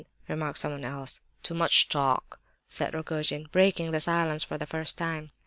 remarked 0.27 0.57
someone 0.57 0.83
else. 0.83 1.19
"Too 1.43 1.53
much 1.53 1.87
talk," 1.87 2.39
said 2.67 2.95
Rogojin, 2.95 3.49
breaking 3.51 3.91
the 3.91 4.01
silence 4.01 4.43
for 4.43 4.57
the 4.57 4.65
first 4.65 4.97
time. 4.97 5.29